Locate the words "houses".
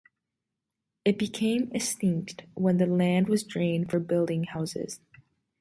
4.45-4.99